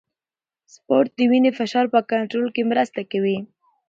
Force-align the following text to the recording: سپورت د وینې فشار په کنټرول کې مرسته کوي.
سپورت 0.73 1.09
د 1.17 1.19
وینې 1.31 1.51
فشار 1.59 1.85
په 1.93 1.99
کنټرول 2.11 2.47
کې 2.55 2.69
مرسته 2.71 2.99
کوي. 3.11 3.37